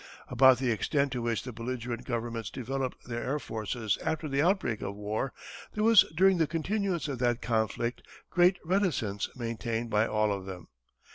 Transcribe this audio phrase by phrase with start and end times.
[0.29, 4.81] About the extent to which the belligerent governments developed their air forces after the outbreak
[4.81, 5.31] of war
[5.75, 8.01] there was during the continuance of that conflict
[8.31, 10.69] great reticence maintained by all of them.